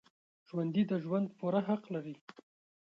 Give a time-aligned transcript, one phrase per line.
[0.47, 2.15] ژوندي د ژوند پوره حق لري